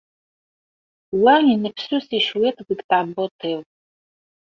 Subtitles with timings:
[1.21, 3.61] Wa yennefsusi cwiṭ deg tɛebbuḍt-iw.